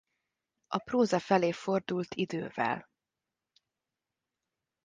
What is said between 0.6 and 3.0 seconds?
A próza felé fordult idővel.